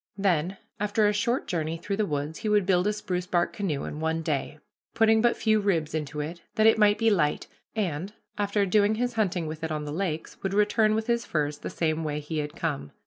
[0.17, 3.83] Then, after a short journey through the woods, he would build a spruce bark canoe
[3.83, 4.57] in one day,
[4.95, 9.13] putting but few ribs into it, that it might be light, and, after doing his
[9.13, 12.39] hunting with it on the lakes, would return with his furs the same way he
[12.39, 12.89] had come.